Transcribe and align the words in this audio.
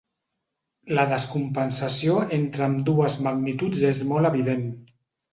La 0.99 1.03
descompensació 1.09 2.15
entre 2.37 2.65
ambdues 2.67 3.17
magnituds 3.27 3.83
és 3.91 4.01
molt 4.13 4.31
evident. 4.31 4.65